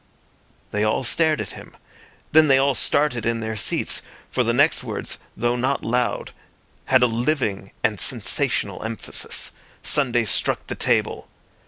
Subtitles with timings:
[0.71, 1.77] They all stared at him;
[2.31, 6.31] then they all started in their seats, for the next words, though not loud,
[6.85, 9.51] had a living and sensational emphasis.
[9.83, 11.27] Sunday struck the table.